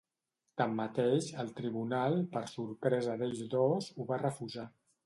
[0.61, 4.69] Tanmateix, el tribunal, per sorpresa d’ells dos, ho va refusar.